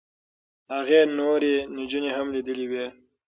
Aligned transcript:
هغې 0.73 1.01
نورې 1.17 1.55
نجونې 1.77 2.11
هم 2.17 2.27
لیدلې 2.35 2.65
وې. 2.71 2.85